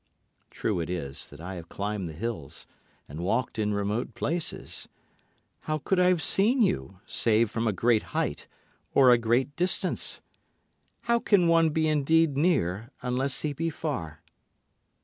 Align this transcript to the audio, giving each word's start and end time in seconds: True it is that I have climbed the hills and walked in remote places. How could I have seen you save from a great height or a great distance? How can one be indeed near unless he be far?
True 0.49 0.79
it 0.79 0.89
is 0.89 1.27
that 1.27 1.39
I 1.39 1.53
have 1.53 1.69
climbed 1.69 2.07
the 2.07 2.13
hills 2.13 2.65
and 3.07 3.19
walked 3.21 3.59
in 3.59 3.71
remote 3.71 4.15
places. 4.15 4.87
How 5.65 5.77
could 5.77 5.99
I 5.99 6.07
have 6.07 6.23
seen 6.23 6.59
you 6.63 6.99
save 7.05 7.51
from 7.51 7.67
a 7.67 7.71
great 7.71 8.01
height 8.17 8.47
or 8.95 9.11
a 9.11 9.19
great 9.19 9.55
distance? 9.55 10.19
How 11.01 11.19
can 11.19 11.47
one 11.47 11.69
be 11.69 11.87
indeed 11.87 12.35
near 12.35 12.89
unless 13.03 13.41
he 13.41 13.53
be 13.53 13.69
far? 13.69 14.23